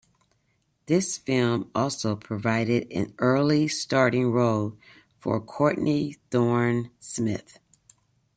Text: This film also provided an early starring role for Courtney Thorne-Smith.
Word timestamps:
This 0.87 1.19
film 1.19 1.69
also 1.75 2.15
provided 2.15 2.91
an 2.91 3.13
early 3.19 3.67
starring 3.67 4.31
role 4.31 4.75
for 5.19 5.39
Courtney 5.39 6.13
Thorne-Smith. 6.31 7.59